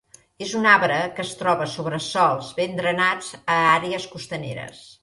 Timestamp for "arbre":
0.69-0.95